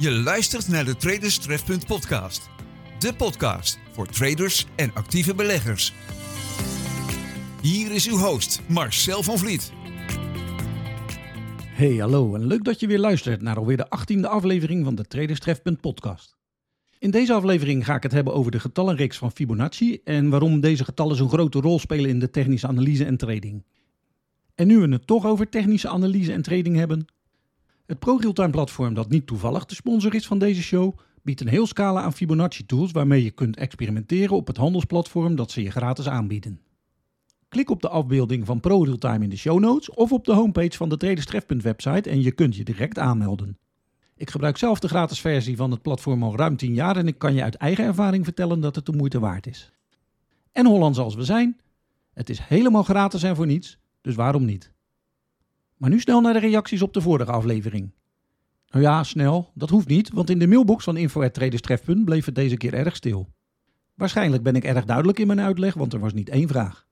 Je 0.00 0.10
luistert 0.10 0.68
naar 0.68 0.84
de 0.84 0.96
Traders 0.96 1.38
Trefpunt 1.38 1.86
podcast. 1.86 2.50
De 2.98 3.14
podcast 3.14 3.78
voor 3.92 4.06
traders 4.06 4.66
en 4.76 4.90
actieve 4.94 5.34
beleggers. 5.34 5.92
Hier 7.62 7.94
is 7.94 8.08
uw 8.08 8.16
host 8.16 8.60
Marcel 8.68 9.22
van 9.22 9.38
Vliet. 9.38 9.72
Hey, 11.64 11.96
hallo 11.96 12.34
en 12.34 12.46
leuk 12.46 12.64
dat 12.64 12.80
je 12.80 12.86
weer 12.86 12.98
luistert 12.98 13.42
naar 13.42 13.56
alweer 13.56 13.76
de 13.76 13.86
18e 13.86 14.20
aflevering 14.20 14.84
van 14.84 14.94
de 14.94 15.04
Traders 15.04 15.40
Trefpunt 15.40 15.80
podcast. 15.80 16.36
In 16.98 17.10
deze 17.10 17.32
aflevering 17.32 17.84
ga 17.84 17.94
ik 17.94 18.02
het 18.02 18.12
hebben 18.12 18.34
over 18.34 18.50
de 18.50 18.60
getallenreeks 18.60 19.16
van 19.16 19.32
Fibonacci 19.32 20.00
en 20.04 20.28
waarom 20.28 20.60
deze 20.60 20.84
getallen 20.84 21.16
zo'n 21.16 21.28
grote 21.28 21.60
rol 21.60 21.78
spelen 21.78 22.10
in 22.10 22.18
de 22.18 22.30
technische 22.30 22.66
analyse 22.66 23.04
en 23.04 23.16
trading. 23.16 23.64
En 24.54 24.66
nu 24.66 24.78
we 24.78 24.88
het 24.88 25.06
toch 25.06 25.26
over 25.26 25.48
technische 25.48 25.88
analyse 25.88 26.32
en 26.32 26.42
trading 26.42 26.76
hebben, 26.76 27.06
het 27.88 27.98
ProRealtime 27.98 28.50
platform 28.50 28.94
dat 28.94 29.08
niet 29.08 29.26
toevallig 29.26 29.64
de 29.64 29.74
sponsor 29.74 30.14
is 30.14 30.26
van 30.26 30.38
deze 30.38 30.62
show, 30.62 30.98
biedt 31.22 31.40
een 31.40 31.48
heel 31.48 31.66
scala 31.66 32.02
aan 32.02 32.12
Fibonacci 32.12 32.66
tools 32.66 32.92
waarmee 32.92 33.24
je 33.24 33.30
kunt 33.30 33.56
experimenteren 33.56 34.36
op 34.36 34.46
het 34.46 34.56
handelsplatform 34.56 35.36
dat 35.36 35.50
ze 35.50 35.62
je 35.62 35.70
gratis 35.70 36.08
aanbieden. 36.08 36.60
Klik 37.48 37.70
op 37.70 37.82
de 37.82 37.88
afbeelding 37.88 38.46
van 38.46 38.60
ProRealtime 38.60 39.24
in 39.24 39.30
de 39.30 39.36
show 39.36 39.58
notes 39.58 39.90
of 39.90 40.12
op 40.12 40.24
de 40.24 40.32
homepage 40.32 40.76
van 40.76 40.88
de 40.88 40.96
Traderstref.website 40.96 41.84
website 41.90 42.10
en 42.10 42.22
je 42.22 42.32
kunt 42.32 42.56
je 42.56 42.64
direct 42.64 42.98
aanmelden. 42.98 43.58
Ik 44.16 44.30
gebruik 44.30 44.56
zelf 44.56 44.78
de 44.78 44.88
gratis 44.88 45.20
versie 45.20 45.56
van 45.56 45.70
het 45.70 45.82
platform 45.82 46.22
al 46.22 46.36
ruim 46.36 46.56
10 46.56 46.74
jaar 46.74 46.96
en 46.96 47.06
ik 47.06 47.18
kan 47.18 47.34
je 47.34 47.42
uit 47.42 47.54
eigen 47.54 47.84
ervaring 47.84 48.24
vertellen 48.24 48.60
dat 48.60 48.74
het 48.74 48.86
de 48.86 48.92
moeite 48.92 49.20
waard 49.20 49.46
is. 49.46 49.72
En 50.52 50.66
Hollands 50.66 50.98
als 50.98 51.14
we 51.14 51.24
zijn, 51.24 51.60
het 52.12 52.30
is 52.30 52.38
helemaal 52.38 52.82
gratis 52.82 53.22
en 53.22 53.36
voor 53.36 53.46
niets, 53.46 53.78
dus 54.00 54.14
waarom 54.14 54.44
niet? 54.44 54.72
Maar 55.78 55.90
nu 55.90 56.00
snel 56.00 56.20
naar 56.20 56.32
de 56.32 56.38
reacties 56.38 56.82
op 56.82 56.92
de 56.92 57.00
vorige 57.00 57.32
aflevering. 57.32 57.92
Nou 58.70 58.84
ja, 58.84 59.02
snel, 59.02 59.50
dat 59.54 59.70
hoeft 59.70 59.88
niet, 59.88 60.10
want 60.10 60.30
in 60.30 60.38
de 60.38 60.46
mailbox 60.46 60.84
van 60.84 60.96
info.traderstrefpunt 60.96 62.04
bleef 62.04 62.24
het 62.24 62.34
deze 62.34 62.56
keer 62.56 62.74
erg 62.74 62.96
stil. 62.96 63.28
Waarschijnlijk 63.94 64.42
ben 64.42 64.56
ik 64.56 64.64
erg 64.64 64.84
duidelijk 64.84 65.18
in 65.18 65.26
mijn 65.26 65.40
uitleg, 65.40 65.74
want 65.74 65.92
er 65.92 66.00
was 66.00 66.12
niet 66.12 66.28
één 66.28 66.48
vraag. 66.48 66.86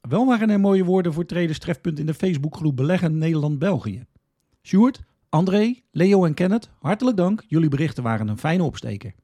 Wel 0.00 0.26
waren 0.26 0.50
er 0.50 0.60
mooie 0.60 0.84
woorden 0.84 1.12
voor 1.12 1.26
Traders 1.26 1.58
Trefpunt 1.58 1.98
in 1.98 2.06
de 2.06 2.14
Facebookgroep 2.14 2.76
Beleggen 2.76 3.18
Nederland-België. 3.18 4.06
Sjoerd, 4.62 5.00
André, 5.28 5.74
Leo 5.90 6.24
en 6.24 6.34
Kenneth, 6.34 6.70
hartelijk 6.78 7.16
dank. 7.16 7.44
Jullie 7.46 7.68
berichten 7.68 8.02
waren 8.02 8.28
een 8.28 8.38
fijne 8.38 8.62
opsteker. 8.62 9.14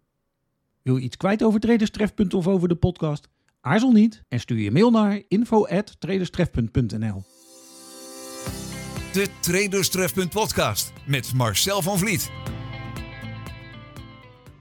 Wil 0.83 0.97
je 0.97 1.03
iets 1.03 1.17
kwijt 1.17 1.42
over 1.42 1.61
Traders 1.61 1.91
Trefpunt 1.91 2.34
of 2.34 2.48
over 2.48 2.69
de 2.69 2.75
podcast? 2.75 3.29
Aarzel 3.61 3.92
niet 3.92 4.23
en 4.29 4.41
stuur 4.41 4.58
je 4.58 4.70
mail 4.70 4.91
naar 4.91 5.23
info.traderstrefpunt.nl 5.29 7.34
De 9.15 9.29
Traders 9.41 9.89
Trefpunt 9.89 10.31
podcast 10.31 10.93
met 11.07 11.34
Marcel 11.34 11.83
van 11.83 11.98
Vliet. 11.98 12.31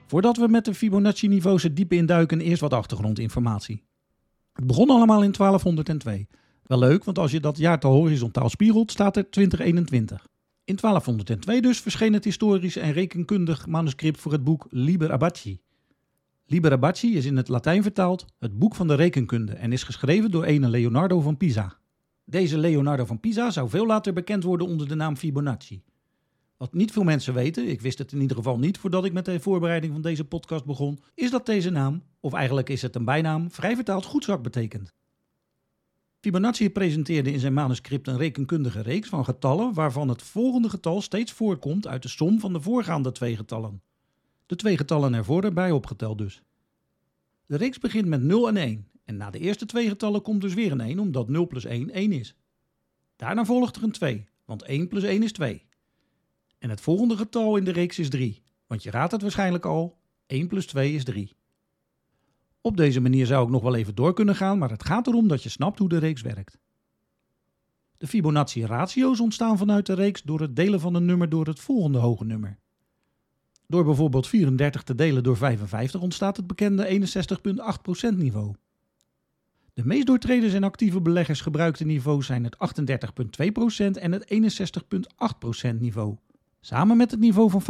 Voordat 0.07 0.37
we 0.37 0.47
met 0.47 0.65
de 0.65 0.73
Fibonacci-niveaus 0.73 1.63
het 1.63 1.75
diepe 1.75 1.95
induiken, 1.95 2.41
eerst 2.41 2.61
wat 2.61 2.73
achtergrondinformatie. 2.73 3.83
Het 4.53 4.67
begon 4.67 4.89
allemaal 4.89 5.23
in 5.23 5.31
1202. 5.31 6.27
Wel 6.63 6.79
leuk, 6.79 7.03
want 7.03 7.19
als 7.19 7.31
je 7.31 7.39
dat 7.39 7.57
jaartal 7.57 7.91
horizontaal 7.91 8.49
spiegelt, 8.49 8.91
staat 8.91 9.17
er 9.17 9.29
2021. 9.29 10.27
In 10.63 10.75
1202 10.75 11.61
dus 11.61 11.79
verscheen 11.79 12.13
het 12.13 12.23
historisch 12.23 12.75
en 12.75 12.91
rekenkundig 12.91 13.67
manuscript 13.67 14.19
voor 14.19 14.31
het 14.31 14.43
boek 14.43 14.67
Liber 14.69 15.11
Abaci. 15.11 15.59
Liber 16.45 16.71
Abaci 16.71 17.17
is 17.17 17.25
in 17.25 17.37
het 17.37 17.47
Latijn 17.47 17.83
vertaald 17.83 18.25
het 18.39 18.59
boek 18.59 18.75
van 18.75 18.87
de 18.87 18.95
rekenkunde 18.95 19.53
en 19.53 19.71
is 19.71 19.83
geschreven 19.83 20.31
door 20.31 20.43
ene 20.43 20.69
Leonardo 20.69 21.21
van 21.21 21.37
Pisa. 21.37 21.81
Deze 22.25 22.57
Leonardo 22.57 23.05
van 23.05 23.19
Pisa 23.19 23.51
zou 23.51 23.69
veel 23.69 23.85
later 23.85 24.13
bekend 24.13 24.43
worden 24.43 24.67
onder 24.67 24.87
de 24.87 24.95
naam 24.95 25.15
Fibonacci. 25.15 25.83
Wat 26.57 26.73
niet 26.73 26.91
veel 26.91 27.03
mensen 27.03 27.33
weten, 27.33 27.67
ik 27.67 27.81
wist 27.81 27.97
het 27.97 28.11
in 28.11 28.21
ieder 28.21 28.37
geval 28.37 28.59
niet 28.59 28.77
voordat 28.77 29.05
ik 29.05 29.13
met 29.13 29.25
de 29.25 29.39
voorbereiding 29.39 29.93
van 29.93 30.01
deze 30.01 30.25
podcast 30.25 30.65
begon, 30.65 30.99
is 31.13 31.31
dat 31.31 31.45
deze 31.45 31.69
naam, 31.69 32.03
of 32.19 32.33
eigenlijk 32.33 32.69
is 32.69 32.81
het 32.81 32.95
een 32.95 33.05
bijnaam, 33.05 33.51
vrij 33.51 33.75
vertaald 33.75 34.05
goedzak 34.05 34.43
betekent. 34.43 34.93
Fibonacci 36.19 36.69
presenteerde 36.69 37.31
in 37.31 37.39
zijn 37.39 37.53
manuscript 37.53 38.07
een 38.07 38.17
rekenkundige 38.17 38.81
reeks 38.81 39.09
van 39.09 39.25
getallen 39.25 39.73
waarvan 39.73 40.09
het 40.09 40.21
volgende 40.21 40.69
getal 40.69 41.01
steeds 41.01 41.31
voorkomt 41.31 41.87
uit 41.87 42.01
de 42.01 42.07
som 42.07 42.39
van 42.39 42.53
de 42.53 42.61
voorgaande 42.61 43.11
twee 43.11 43.35
getallen. 43.35 43.81
De 44.45 44.55
twee 44.55 44.77
getallen 44.77 45.13
ervoor 45.13 45.43
erbij 45.43 45.71
opgeteld 45.71 46.17
dus. 46.17 46.43
De 47.45 47.57
reeks 47.57 47.79
begint 47.79 48.07
met 48.07 48.21
0 48.21 48.47
en 48.47 48.57
1 48.57 48.87
en 49.03 49.17
na 49.17 49.29
de 49.29 49.39
eerste 49.39 49.65
twee 49.65 49.87
getallen 49.87 50.21
komt 50.21 50.41
dus 50.41 50.53
weer 50.53 50.71
een 50.71 50.81
1 50.81 50.99
omdat 50.99 51.29
0 51.29 51.47
plus 51.47 51.65
1 51.65 51.91
1 51.91 52.11
is. 52.11 52.35
Daarna 53.15 53.45
volgt 53.45 53.75
er 53.75 53.83
een 53.83 53.91
2, 53.91 54.27
want 54.45 54.63
1 54.63 54.87
plus 54.87 55.03
1 55.03 55.23
is 55.23 55.31
2. 55.31 55.65
En 56.59 56.69
het 56.69 56.81
volgende 56.81 57.17
getal 57.17 57.57
in 57.57 57.63
de 57.63 57.71
reeks 57.71 57.99
is 57.99 58.09
3, 58.09 58.41
want 58.67 58.83
je 58.83 58.91
raadt 58.91 59.11
het 59.11 59.21
waarschijnlijk 59.21 59.65
al, 59.65 59.97
1 60.25 60.47
plus 60.47 60.65
2 60.65 60.93
is 60.93 61.03
3. 61.03 61.35
Op 62.61 62.77
deze 62.77 62.99
manier 62.99 63.25
zou 63.25 63.45
ik 63.45 63.51
nog 63.51 63.61
wel 63.61 63.75
even 63.75 63.95
door 63.95 64.13
kunnen 64.13 64.35
gaan, 64.35 64.57
maar 64.57 64.69
het 64.69 64.85
gaat 64.85 65.07
erom 65.07 65.27
dat 65.27 65.43
je 65.43 65.49
snapt 65.49 65.79
hoe 65.79 65.89
de 65.89 65.97
reeks 65.97 66.21
werkt. 66.21 66.57
De 67.97 68.07
Fibonacci-ratio's 68.07 69.19
ontstaan 69.19 69.57
vanuit 69.57 69.85
de 69.85 69.93
reeks 69.93 70.21
door 70.21 70.39
het 70.39 70.55
delen 70.55 70.79
van 70.79 70.93
een 70.93 71.05
nummer 71.05 71.29
door 71.29 71.45
het 71.45 71.59
volgende 71.59 71.97
hoge 71.97 72.25
nummer. 72.25 72.59
Door 73.67 73.83
bijvoorbeeld 73.83 74.27
34 74.27 74.83
te 74.83 74.95
delen 74.95 75.23
door 75.23 75.37
55 75.37 76.01
ontstaat 76.01 76.37
het 76.37 76.47
bekende 76.47 77.07
61,8% 78.13 78.17
niveau. 78.17 78.53
De 79.73 79.85
meest 79.85 80.05
door 80.05 80.19
traders 80.19 80.53
en 80.53 80.63
actieve 80.63 81.01
beleggers 81.01 81.41
gebruikte 81.41 81.85
niveaus 81.85 82.25
zijn 82.25 82.43
het 82.43 82.57
38,2% 82.57 84.01
en 84.01 84.11
het 84.11 84.25
61,8% 85.73 85.79
niveau. 85.79 86.15
Samen 86.61 86.97
met 86.97 87.11
het 87.11 87.19
niveau 87.19 87.49
van 87.49 87.61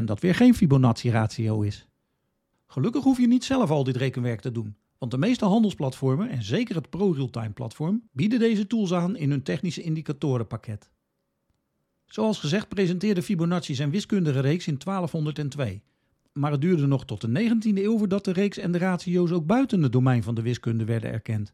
50% 0.00 0.04
dat 0.04 0.20
weer 0.20 0.34
geen 0.34 0.54
Fibonacci-ratio 0.54 1.60
is. 1.60 1.88
Gelukkig 2.66 3.02
hoef 3.02 3.18
je 3.18 3.26
niet 3.26 3.44
zelf 3.44 3.70
al 3.70 3.84
dit 3.84 3.96
rekenwerk 3.96 4.40
te 4.40 4.52
doen, 4.52 4.76
want 4.98 5.10
de 5.10 5.18
meeste 5.18 5.44
handelsplatformen, 5.44 6.28
en 6.28 6.42
zeker 6.42 6.74
het 6.74 6.90
ProRealtime 6.90 7.50
platform, 7.50 8.08
bieden 8.12 8.38
deze 8.38 8.66
tools 8.66 8.92
aan 8.92 9.16
in 9.16 9.30
hun 9.30 9.42
technische 9.42 9.82
indicatorenpakket. 9.82 10.90
Zoals 12.06 12.38
gezegd 12.38 12.68
presenteerde 12.68 13.22
Fibonacci 13.22 13.74
zijn 13.74 13.90
wiskundige 13.90 14.40
reeks 14.40 14.66
in 14.66 14.78
1202. 14.84 15.82
Maar 16.38 16.50
het 16.50 16.60
duurde 16.60 16.86
nog 16.86 17.04
tot 17.04 17.20
de 17.20 17.28
19e 17.28 17.78
eeuw 17.78 17.98
voordat 17.98 18.24
de 18.24 18.32
reeks 18.32 18.58
en 18.58 18.72
de 18.72 18.78
ratio's 18.78 19.30
ook 19.30 19.46
buiten 19.46 19.82
het 19.82 19.92
domein 19.92 20.22
van 20.22 20.34
de 20.34 20.42
wiskunde 20.42 20.84
werden 20.84 21.10
erkend. 21.10 21.52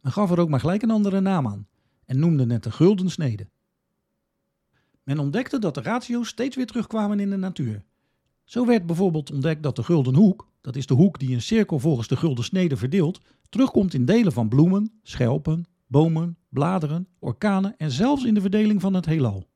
Men 0.00 0.12
gaf 0.12 0.30
er 0.30 0.40
ook 0.40 0.48
maar 0.48 0.60
gelijk 0.60 0.82
een 0.82 0.90
andere 0.90 1.20
naam 1.20 1.46
aan 1.46 1.66
en 2.04 2.18
noemde 2.18 2.52
het 2.52 2.62
de 2.62 2.70
gulden 2.70 3.10
snede. 3.10 3.48
Men 5.02 5.18
ontdekte 5.18 5.58
dat 5.58 5.74
de 5.74 5.80
ratio's 5.82 6.28
steeds 6.28 6.56
weer 6.56 6.66
terugkwamen 6.66 7.20
in 7.20 7.30
de 7.30 7.36
natuur. 7.36 7.84
Zo 8.44 8.66
werd 8.66 8.86
bijvoorbeeld 8.86 9.32
ontdekt 9.32 9.62
dat 9.62 9.76
de 9.76 9.82
gulden 9.82 10.14
hoek, 10.14 10.48
dat 10.60 10.76
is 10.76 10.86
de 10.86 10.94
hoek 10.94 11.18
die 11.18 11.34
een 11.34 11.42
cirkel 11.42 11.78
volgens 11.78 12.08
de 12.08 12.16
gulden 12.16 12.44
snede 12.44 12.76
verdeelt, 12.76 13.20
terugkomt 13.48 13.94
in 13.94 14.04
delen 14.04 14.32
van 14.32 14.48
bloemen, 14.48 14.92
schelpen, 15.02 15.64
bomen, 15.86 16.36
bladeren, 16.48 17.08
orkanen 17.18 17.76
en 17.76 17.90
zelfs 17.90 18.24
in 18.24 18.34
de 18.34 18.40
verdeling 18.40 18.80
van 18.80 18.94
het 18.94 19.06
heelal. 19.06 19.46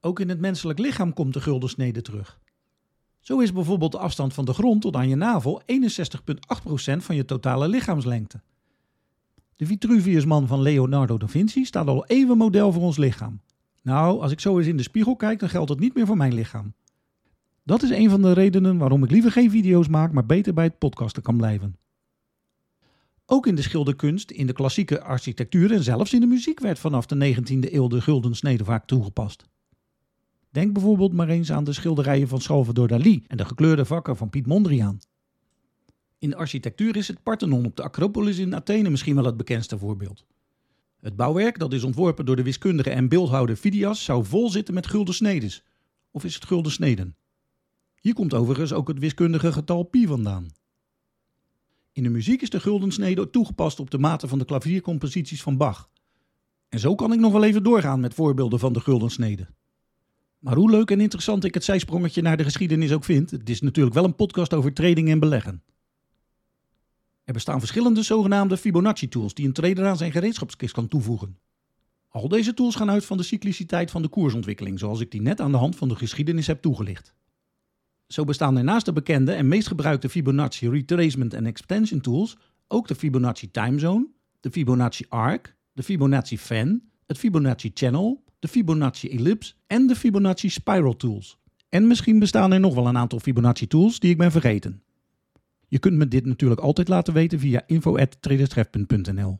Ook 0.00 0.20
in 0.20 0.28
het 0.28 0.40
menselijk 0.40 0.78
lichaam 0.78 1.12
komt 1.12 1.32
de 1.32 1.40
gulden 1.40 1.68
snede 1.68 2.02
terug. 2.02 2.40
Zo 3.20 3.38
is 3.38 3.52
bijvoorbeeld 3.52 3.92
de 3.92 3.98
afstand 3.98 4.34
van 4.34 4.44
de 4.44 4.52
grond 4.52 4.82
tot 4.82 4.96
aan 4.96 5.08
je 5.08 5.16
navel 5.16 5.62
61,8% 5.66 6.96
van 6.96 7.16
je 7.16 7.24
totale 7.24 7.68
lichaamslengte. 7.68 8.40
De 9.56 9.66
Vitruviusman 9.66 10.46
van 10.46 10.62
Leonardo 10.62 11.18
da 11.18 11.28
Vinci 11.28 11.64
staat 11.64 11.86
al 11.86 12.06
even 12.06 12.36
model 12.36 12.72
voor 12.72 12.82
ons 12.82 12.96
lichaam. 12.96 13.40
Nou, 13.82 14.20
als 14.20 14.32
ik 14.32 14.40
zo 14.40 14.58
eens 14.58 14.66
in 14.66 14.76
de 14.76 14.82
spiegel 14.82 15.16
kijk, 15.16 15.38
dan 15.38 15.48
geldt 15.48 15.68
dat 15.68 15.78
niet 15.78 15.94
meer 15.94 16.06
voor 16.06 16.16
mijn 16.16 16.34
lichaam. 16.34 16.74
Dat 17.62 17.82
is 17.82 17.90
een 17.90 18.10
van 18.10 18.22
de 18.22 18.32
redenen 18.32 18.78
waarom 18.78 19.04
ik 19.04 19.10
liever 19.10 19.32
geen 19.32 19.50
video's 19.50 19.88
maak, 19.88 20.12
maar 20.12 20.26
beter 20.26 20.54
bij 20.54 20.64
het 20.64 20.78
podcasten 20.78 21.22
kan 21.22 21.36
blijven. 21.36 21.76
Ook 23.26 23.46
in 23.46 23.54
de 23.54 23.62
schilderkunst, 23.62 24.30
in 24.30 24.46
de 24.46 24.52
klassieke 24.52 25.02
architectuur 25.02 25.72
en 25.72 25.82
zelfs 25.82 26.12
in 26.12 26.20
de 26.20 26.26
muziek 26.26 26.60
werd 26.60 26.78
vanaf 26.78 27.06
de 27.06 27.34
19e 27.34 27.72
eeuw 27.72 27.88
de 27.88 28.00
gulden 28.00 28.34
snede 28.34 28.64
vaak 28.64 28.86
toegepast. 28.86 29.48
Denk 30.50 30.72
bijvoorbeeld 30.72 31.12
maar 31.12 31.28
eens 31.28 31.52
aan 31.52 31.64
de 31.64 31.72
schilderijen 31.72 32.28
van 32.28 32.40
Salvador 32.40 32.88
Dali 32.88 33.24
en 33.26 33.36
de 33.36 33.44
gekleurde 33.44 33.84
vakken 33.84 34.16
van 34.16 34.30
Piet 34.30 34.46
Mondriaan. 34.46 34.98
In 36.18 36.30
de 36.30 36.36
architectuur 36.36 36.96
is 36.96 37.08
het 37.08 37.22
Parthenon 37.22 37.64
op 37.64 37.76
de 37.76 37.82
Acropolis 37.82 38.38
in 38.38 38.54
Athene 38.54 38.90
misschien 38.90 39.14
wel 39.14 39.24
het 39.24 39.36
bekendste 39.36 39.78
voorbeeld. 39.78 40.24
Het 41.00 41.16
bouwwerk, 41.16 41.58
dat 41.58 41.72
is 41.72 41.82
ontworpen 41.82 42.24
door 42.24 42.36
de 42.36 42.42
wiskundige 42.42 42.90
en 42.90 43.08
beeldhouder 43.08 43.56
Phidias, 43.56 44.04
zou 44.04 44.24
vol 44.24 44.50
zitten 44.50 44.74
met 44.74 44.86
gulden 44.86 45.14
snedes. 45.14 45.64
Of 46.10 46.24
is 46.24 46.34
het 46.34 46.44
gulden 46.44 46.72
sneden? 46.72 47.16
Hier 48.00 48.14
komt 48.14 48.34
overigens 48.34 48.72
ook 48.72 48.88
het 48.88 48.98
wiskundige 48.98 49.52
getal 49.52 49.82
pi 49.82 50.06
vandaan. 50.06 50.46
In 51.92 52.02
de 52.02 52.08
muziek 52.08 52.42
is 52.42 52.50
de 52.50 52.60
guldensnede 52.60 53.30
toegepast 53.30 53.80
op 53.80 53.90
de 53.90 53.98
mate 53.98 54.28
van 54.28 54.38
de 54.38 54.44
klaviercomposities 54.44 55.42
van 55.42 55.56
Bach. 55.56 55.90
En 56.68 56.78
zo 56.78 56.94
kan 56.94 57.12
ik 57.12 57.18
nog 57.18 57.32
wel 57.32 57.44
even 57.44 57.62
doorgaan 57.62 58.00
met 58.00 58.14
voorbeelden 58.14 58.58
van 58.58 58.72
de 58.72 58.80
guldensnede. 58.80 59.48
Maar 60.40 60.56
hoe 60.56 60.70
leuk 60.70 60.90
en 60.90 61.00
interessant 61.00 61.44
ik 61.44 61.54
het 61.54 61.64
zijsprongetje 61.64 62.22
naar 62.22 62.36
de 62.36 62.44
geschiedenis 62.44 62.92
ook 62.92 63.04
vind, 63.04 63.30
het 63.30 63.48
is 63.48 63.60
natuurlijk 63.60 63.94
wel 63.94 64.04
een 64.04 64.14
podcast 64.14 64.54
over 64.54 64.72
trading 64.72 65.08
en 65.08 65.18
beleggen. 65.18 65.62
Er 67.24 67.32
bestaan 67.32 67.58
verschillende 67.58 68.02
zogenaamde 68.02 68.56
Fibonacci-tools 68.56 69.34
die 69.34 69.46
een 69.46 69.52
trader 69.52 69.86
aan 69.86 69.96
zijn 69.96 70.12
gereedschapskist 70.12 70.74
kan 70.74 70.88
toevoegen. 70.88 71.38
Al 72.08 72.28
deze 72.28 72.54
tools 72.54 72.74
gaan 72.74 72.90
uit 72.90 73.04
van 73.04 73.16
de 73.16 73.22
cycliciteit 73.22 73.90
van 73.90 74.02
de 74.02 74.08
koersontwikkeling, 74.08 74.78
zoals 74.78 75.00
ik 75.00 75.10
die 75.10 75.22
net 75.22 75.40
aan 75.40 75.52
de 75.52 75.58
hand 75.58 75.76
van 75.76 75.88
de 75.88 75.96
geschiedenis 75.96 76.46
heb 76.46 76.62
toegelicht. 76.62 77.14
Zo 78.06 78.24
bestaan 78.24 78.56
er 78.56 78.64
naast 78.64 78.84
de 78.84 78.92
bekende 78.92 79.32
en 79.32 79.48
meest 79.48 79.68
gebruikte 79.68 80.08
Fibonacci 80.08 80.68
retracement 80.68 81.34
en 81.34 81.46
extension 81.46 82.00
tools 82.00 82.36
ook 82.68 82.88
de 82.88 82.94
Fibonacci 82.94 83.50
timezone, 83.50 84.08
de 84.40 84.50
Fibonacci 84.50 85.04
arc, 85.08 85.56
de 85.72 85.82
Fibonacci 85.82 86.38
fan, 86.38 86.82
het 87.06 87.18
Fibonacci 87.18 87.70
channel, 87.74 88.24
de 88.40 88.48
Fibonacci 88.48 89.08
ellipse 89.08 89.54
en 89.66 89.86
de 89.86 89.96
Fibonacci 89.96 90.48
spiral 90.48 90.96
tools. 90.96 91.38
En 91.68 91.86
misschien 91.86 92.18
bestaan 92.18 92.52
er 92.52 92.60
nog 92.60 92.74
wel 92.74 92.86
een 92.86 92.96
aantal 92.96 93.20
Fibonacci 93.20 93.66
tools 93.66 93.98
die 93.98 94.10
ik 94.10 94.18
ben 94.18 94.30
vergeten. 94.30 94.82
Je 95.68 95.78
kunt 95.78 95.96
me 95.96 96.08
dit 96.08 96.26
natuurlijk 96.26 96.60
altijd 96.60 96.88
laten 96.88 97.14
weten 97.14 97.38
via 97.38 97.62
info@traderstref.nl. 97.66 99.38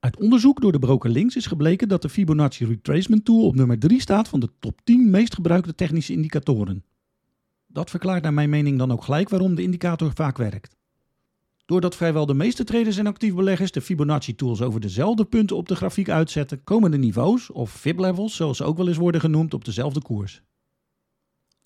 Uit 0.00 0.16
onderzoek 0.16 0.60
door 0.60 0.72
de 0.72 0.78
broker 0.78 1.10
Links 1.10 1.36
is 1.36 1.46
gebleken 1.46 1.88
dat 1.88 2.02
de 2.02 2.08
Fibonacci 2.08 2.66
retracement 2.66 3.24
tool 3.24 3.46
op 3.46 3.54
nummer 3.54 3.78
3 3.78 4.00
staat 4.00 4.28
van 4.28 4.40
de 4.40 4.48
top 4.58 4.80
10 4.84 5.10
meest 5.10 5.34
gebruikte 5.34 5.74
technische 5.74 6.12
indicatoren. 6.12 6.84
Dat 7.66 7.90
verklaart 7.90 8.22
naar 8.22 8.34
mijn 8.34 8.50
mening 8.50 8.78
dan 8.78 8.92
ook 8.92 9.04
gelijk 9.04 9.28
waarom 9.28 9.54
de 9.54 9.62
indicator 9.62 10.12
vaak 10.14 10.36
werkt. 10.36 10.76
Doordat 11.72 11.96
vrijwel 11.96 12.26
de 12.26 12.34
meeste 12.34 12.64
traders 12.64 12.96
en 12.96 13.06
actief 13.06 13.34
beleggers 13.34 13.70
de 13.70 13.80
Fibonacci-tools 13.80 14.62
over 14.62 14.80
dezelfde 14.80 15.24
punten 15.24 15.56
op 15.56 15.68
de 15.68 15.76
grafiek 15.76 16.08
uitzetten, 16.08 16.64
komen 16.64 16.90
de 16.90 16.98
niveaus, 16.98 17.50
of 17.50 17.72
fib-levels 17.72 18.36
zoals 18.36 18.56
ze 18.56 18.64
ook 18.64 18.76
wel 18.76 18.88
eens 18.88 18.96
worden 18.96 19.20
genoemd, 19.20 19.54
op 19.54 19.64
dezelfde 19.64 20.02
koers. 20.02 20.42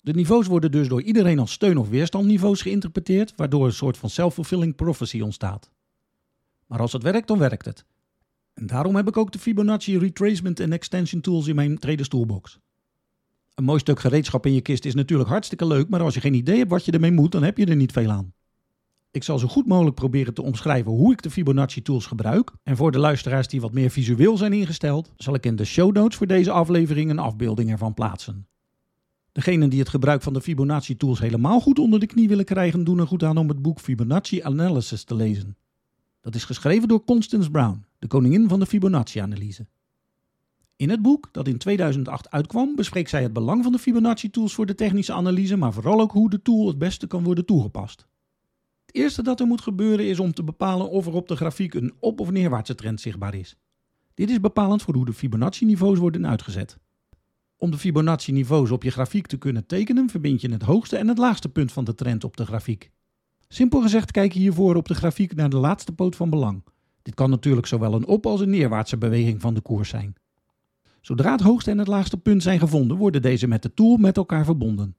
De 0.01 0.13
niveaus 0.13 0.47
worden 0.47 0.71
dus 0.71 0.87
door 0.87 1.01
iedereen 1.01 1.39
als 1.39 1.51
steun- 1.51 1.77
of 1.77 1.89
weerstandniveaus 1.89 2.61
geïnterpreteerd, 2.61 3.33
waardoor 3.35 3.65
een 3.65 3.73
soort 3.73 3.97
van 3.97 4.09
self-fulfilling 4.09 4.75
prophecy 4.75 5.21
ontstaat. 5.21 5.71
Maar 6.67 6.79
als 6.79 6.93
het 6.93 7.03
werkt, 7.03 7.27
dan 7.27 7.37
werkt 7.37 7.65
het. 7.65 7.85
En 8.53 8.67
daarom 8.67 8.95
heb 8.95 9.07
ik 9.07 9.17
ook 9.17 9.31
de 9.31 9.39
Fibonacci 9.39 9.97
Retracement 9.97 10.59
en 10.59 10.73
Extension 10.73 11.21
Tools 11.21 11.47
in 11.47 11.55
mijn 11.55 11.77
traders 11.77 12.09
toolbox. 12.09 12.59
Een 13.55 13.63
mooi 13.63 13.79
stuk 13.79 13.99
gereedschap 13.99 14.45
in 14.45 14.53
je 14.53 14.61
kist 14.61 14.85
is 14.85 14.95
natuurlijk 14.95 15.29
hartstikke 15.29 15.65
leuk, 15.67 15.89
maar 15.89 16.01
als 16.01 16.13
je 16.13 16.21
geen 16.21 16.33
idee 16.33 16.57
hebt 16.57 16.69
wat 16.69 16.85
je 16.85 16.91
ermee 16.91 17.11
moet, 17.11 17.31
dan 17.31 17.43
heb 17.43 17.57
je 17.57 17.65
er 17.65 17.75
niet 17.75 17.91
veel 17.91 18.11
aan. 18.11 18.35
Ik 19.11 19.23
zal 19.23 19.39
zo 19.39 19.47
goed 19.47 19.67
mogelijk 19.67 19.95
proberen 19.95 20.33
te 20.33 20.41
omschrijven 20.41 20.91
hoe 20.91 21.11
ik 21.11 21.21
de 21.21 21.29
Fibonacci 21.29 21.81
tools 21.81 22.05
gebruik. 22.05 22.51
En 22.63 22.77
voor 22.77 22.91
de 22.91 22.99
luisteraars 22.99 23.47
die 23.47 23.61
wat 23.61 23.73
meer 23.73 23.89
visueel 23.89 24.37
zijn 24.37 24.53
ingesteld, 24.53 25.13
zal 25.17 25.33
ik 25.33 25.45
in 25.45 25.55
de 25.55 25.65
show 25.65 25.95
notes 25.95 26.17
voor 26.17 26.27
deze 26.27 26.51
aflevering 26.51 27.09
een 27.09 27.19
afbeelding 27.19 27.71
ervan 27.71 27.93
plaatsen. 27.93 28.47
Degenen 29.31 29.69
die 29.69 29.79
het 29.79 29.89
gebruik 29.89 30.21
van 30.21 30.33
de 30.33 30.41
Fibonacci 30.41 30.97
tools 30.97 31.19
helemaal 31.19 31.59
goed 31.59 31.79
onder 31.79 31.99
de 31.99 32.05
knie 32.05 32.27
willen 32.27 32.45
krijgen, 32.45 32.83
doen 32.83 32.99
er 32.99 33.07
goed 33.07 33.23
aan 33.23 33.37
om 33.37 33.47
het 33.47 33.61
boek 33.61 33.79
Fibonacci 33.79 34.41
Analysis 34.41 35.03
te 35.03 35.15
lezen. 35.15 35.57
Dat 36.21 36.35
is 36.35 36.43
geschreven 36.43 36.87
door 36.87 37.03
Constance 37.03 37.51
Brown, 37.51 37.85
de 37.99 38.07
koningin 38.07 38.47
van 38.49 38.59
de 38.59 38.65
Fibonacci-analyse. 38.65 39.67
In 40.75 40.89
het 40.89 41.01
boek, 41.01 41.29
dat 41.31 41.47
in 41.47 41.57
2008 41.57 42.31
uitkwam, 42.31 42.75
bespreekt 42.75 43.09
zij 43.09 43.23
het 43.23 43.33
belang 43.33 43.63
van 43.63 43.71
de 43.71 43.79
Fibonacci-tools 43.79 44.53
voor 44.53 44.65
de 44.65 44.75
technische 44.75 45.13
analyse, 45.13 45.55
maar 45.55 45.73
vooral 45.73 46.01
ook 46.01 46.11
hoe 46.11 46.29
de 46.29 46.41
tool 46.41 46.67
het 46.67 46.77
beste 46.77 47.07
kan 47.07 47.23
worden 47.23 47.45
toegepast. 47.45 48.07
Het 48.87 48.95
eerste 48.95 49.23
dat 49.23 49.39
er 49.39 49.47
moet 49.47 49.61
gebeuren 49.61 50.07
is 50.07 50.19
om 50.19 50.33
te 50.33 50.43
bepalen 50.43 50.89
of 50.89 51.05
er 51.05 51.13
op 51.13 51.27
de 51.27 51.35
grafiek 51.35 51.73
een 51.73 51.93
op- 51.99 52.19
of 52.19 52.31
neerwaartse 52.31 52.75
trend 52.75 53.01
zichtbaar 53.01 53.35
is. 53.35 53.55
Dit 54.13 54.29
is 54.29 54.39
bepalend 54.39 54.81
voor 54.81 54.95
hoe 54.95 55.05
de 55.05 55.13
Fibonacci-niveaus 55.13 55.97
worden 55.97 56.27
uitgezet. 56.27 56.77
Om 57.57 57.71
de 57.71 57.77
Fibonacci-niveaus 57.77 58.71
op 58.71 58.83
je 58.83 58.91
grafiek 58.91 59.27
te 59.27 59.37
kunnen 59.37 59.65
tekenen, 59.65 60.09
verbind 60.09 60.41
je 60.41 60.51
het 60.51 60.61
hoogste 60.61 60.97
en 60.97 61.07
het 61.07 61.17
laagste 61.17 61.49
punt 61.49 61.71
van 61.71 61.83
de 61.83 61.95
trend 61.95 62.23
op 62.23 62.37
de 62.37 62.45
grafiek. 62.45 62.91
Simpel 63.47 63.81
gezegd 63.81 64.11
kijk 64.11 64.33
je 64.33 64.39
hiervoor 64.39 64.75
op 64.75 64.87
de 64.87 64.95
grafiek 64.95 65.35
naar 65.35 65.49
de 65.49 65.57
laatste 65.57 65.91
poot 65.91 66.15
van 66.15 66.29
belang. 66.29 66.63
Dit 67.01 67.13
kan 67.13 67.29
natuurlijk 67.29 67.67
zowel 67.67 67.93
een 67.93 68.07
op- 68.07 68.25
als 68.25 68.41
een 68.41 68.49
neerwaartse 68.49 68.97
beweging 68.97 69.41
van 69.41 69.53
de 69.53 69.61
koers 69.61 69.89
zijn. 69.89 70.15
Zodra 71.01 71.31
het 71.31 71.41
hoogste 71.41 71.71
en 71.71 71.77
het 71.77 71.87
laagste 71.87 72.17
punt 72.17 72.43
zijn 72.43 72.59
gevonden, 72.59 72.97
worden 72.97 73.21
deze 73.21 73.47
met 73.47 73.61
de 73.61 73.73
tool 73.73 73.97
met 73.97 74.17
elkaar 74.17 74.45
verbonden. 74.45 74.95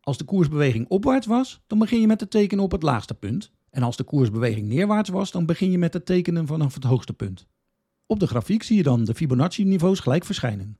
Als 0.00 0.18
de 0.18 0.24
koersbeweging 0.24 0.88
opwaarts 0.88 1.26
was, 1.26 1.60
dan 1.66 1.78
begin 1.78 2.00
je 2.00 2.06
met 2.06 2.20
het 2.20 2.30
tekenen 2.30 2.64
op 2.64 2.72
het 2.72 2.82
laagste 2.82 3.14
punt. 3.14 3.50
En 3.70 3.82
als 3.82 3.96
de 3.96 4.04
koersbeweging 4.04 4.68
neerwaarts 4.68 5.08
was, 5.08 5.30
dan 5.30 5.46
begin 5.46 5.70
je 5.70 5.78
met 5.78 5.92
het 5.92 6.06
tekenen 6.06 6.46
vanaf 6.46 6.74
het 6.74 6.84
hoogste 6.84 7.12
punt. 7.12 7.46
Op 8.06 8.20
de 8.20 8.26
grafiek 8.26 8.62
zie 8.62 8.76
je 8.76 8.82
dan 8.82 9.04
de 9.04 9.14
Fibonacci-niveaus 9.14 10.00
gelijk 10.00 10.24
verschijnen. 10.24 10.78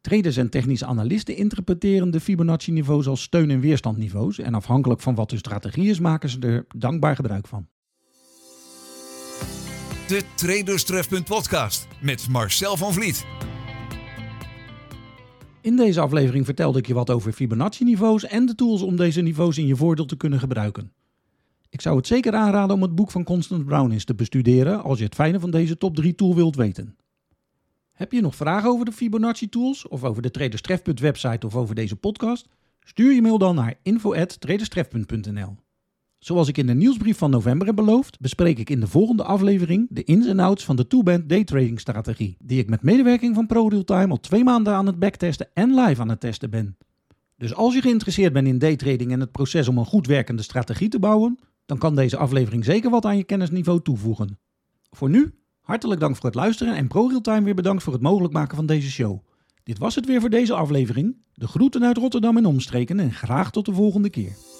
Traders 0.00 0.36
en 0.36 0.50
technische 0.50 0.86
analisten 0.86 1.36
interpreteren 1.36 2.10
de 2.10 2.20
Fibonacci-niveaus 2.20 3.06
als 3.06 3.22
steun- 3.22 3.50
en 3.50 3.60
weerstandniveaus 3.60 4.38
en 4.38 4.54
afhankelijk 4.54 5.00
van 5.00 5.14
wat 5.14 5.30
de 5.30 5.36
strategie 5.36 5.88
is, 5.88 6.00
maken 6.00 6.28
ze 6.28 6.38
er 6.40 6.66
dankbaar 6.76 7.14
gebruik 7.14 7.46
van. 7.46 7.68
De 10.08 10.22
Traderstrefpunt 10.34 11.24
podcast 11.24 11.86
met 12.00 12.28
Marcel 12.28 12.76
van 12.76 12.92
Vliet. 12.92 13.26
In 15.64 15.76
deze 15.76 16.00
aflevering 16.00 16.44
vertelde 16.44 16.78
ik 16.78 16.86
je 16.86 16.94
wat 16.94 17.10
over 17.10 17.32
Fibonacci-niveaus 17.32 18.24
en 18.24 18.46
de 18.46 18.54
tools 18.54 18.82
om 18.82 18.96
deze 18.96 19.20
niveaus 19.20 19.58
in 19.58 19.66
je 19.66 19.76
voordeel 19.76 20.04
te 20.04 20.16
kunnen 20.16 20.38
gebruiken. 20.38 20.92
Ik 21.68 21.80
zou 21.80 21.96
het 21.96 22.06
zeker 22.06 22.32
aanraden 22.32 22.76
om 22.76 22.82
het 22.82 22.94
boek 22.94 23.10
van 23.10 23.24
Constance 23.24 23.64
Brown 23.64 23.90
eens 23.90 24.04
te 24.04 24.14
bestuderen 24.14 24.82
als 24.82 24.98
je 24.98 25.04
het 25.04 25.14
fijne 25.14 25.40
van 25.40 25.50
deze 25.50 25.78
top 25.78 25.96
3 25.96 26.14
tool 26.14 26.34
wilt 26.34 26.56
weten. 26.56 26.96
Heb 27.92 28.12
je 28.12 28.20
nog 28.20 28.36
vragen 28.36 28.70
over 28.70 28.84
de 28.84 28.92
Fibonacci-tools 28.92 29.88
of 29.88 30.04
over 30.04 30.22
de 30.22 30.30
Traderstrefpunt 30.30 31.00
website 31.00 31.46
of 31.46 31.56
over 31.56 31.74
deze 31.74 31.96
podcast? 31.96 32.48
Stuur 32.80 33.12
je 33.12 33.22
mail 33.22 33.38
dan 33.38 33.54
naar 33.54 33.74
info@traderstrefpunt.nl. 33.82 35.56
Zoals 36.24 36.48
ik 36.48 36.58
in 36.58 36.66
de 36.66 36.74
nieuwsbrief 36.74 37.18
van 37.18 37.30
november 37.30 37.66
heb 37.66 37.76
beloofd, 37.76 38.20
bespreek 38.20 38.58
ik 38.58 38.70
in 38.70 38.80
de 38.80 38.86
volgende 38.86 39.24
aflevering 39.24 39.86
de 39.90 40.04
ins 40.04 40.26
en 40.26 40.38
outs 40.38 40.64
van 40.64 40.76
de 40.76 40.86
two-band 40.86 41.28
daytrading 41.28 41.80
strategie, 41.80 42.36
die 42.38 42.58
ik 42.58 42.68
met 42.68 42.82
medewerking 42.82 43.34
van 43.34 43.46
ProRealTime 43.46 44.08
al 44.08 44.20
twee 44.20 44.44
maanden 44.44 44.74
aan 44.74 44.86
het 44.86 44.98
backtesten 44.98 45.48
en 45.54 45.74
live 45.74 46.00
aan 46.00 46.08
het 46.08 46.20
testen 46.20 46.50
ben. 46.50 46.76
Dus 47.36 47.54
als 47.54 47.74
je 47.74 47.80
geïnteresseerd 47.80 48.32
bent 48.32 48.46
in 48.46 48.58
daytrading 48.58 49.12
en 49.12 49.20
het 49.20 49.32
proces 49.32 49.68
om 49.68 49.78
een 49.78 49.84
goed 49.84 50.06
werkende 50.06 50.42
strategie 50.42 50.88
te 50.88 50.98
bouwen, 50.98 51.38
dan 51.66 51.78
kan 51.78 51.94
deze 51.94 52.16
aflevering 52.16 52.64
zeker 52.64 52.90
wat 52.90 53.04
aan 53.04 53.16
je 53.16 53.24
kennisniveau 53.24 53.82
toevoegen. 53.82 54.38
Voor 54.90 55.10
nu, 55.10 55.34
hartelijk 55.60 56.00
dank 56.00 56.16
voor 56.16 56.24
het 56.24 56.34
luisteren 56.34 56.74
en 56.74 56.88
ProRealTime 56.88 57.42
weer 57.42 57.54
bedankt 57.54 57.82
voor 57.82 57.92
het 57.92 58.02
mogelijk 58.02 58.32
maken 58.32 58.56
van 58.56 58.66
deze 58.66 58.90
show. 58.90 59.18
Dit 59.62 59.78
was 59.78 59.94
het 59.94 60.06
weer 60.06 60.20
voor 60.20 60.30
deze 60.30 60.54
aflevering. 60.54 61.16
De 61.34 61.48
groeten 61.48 61.84
uit 61.84 61.96
Rotterdam 61.96 62.36
en 62.36 62.46
omstreken 62.46 63.00
en 63.00 63.12
graag 63.12 63.50
tot 63.50 63.66
de 63.66 63.74
volgende 63.74 64.10
keer. 64.10 64.53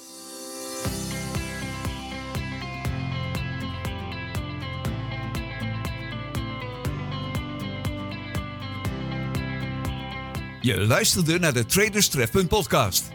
Je 10.65 10.87
luisterde 10.87 11.39
naar 11.39 11.53
de 11.53 11.67
Traders 11.67 12.09
Trefpunt 12.09 12.49
podcast. 12.49 13.09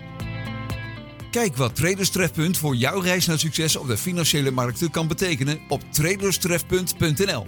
Kijk 1.31 1.57
wat 1.57 1.75
Traders 1.75 2.09
Trefpunt 2.09 2.57
voor 2.57 2.75
jouw 2.75 2.99
reis 2.99 3.25
naar 3.25 3.39
succes 3.39 3.75
op 3.75 3.87
de 3.87 3.97
financiële 3.97 4.51
markten 4.51 4.91
kan 4.91 5.07
betekenen 5.07 5.59
op 5.67 5.81
traderstrefpunt.nl. 5.91 7.47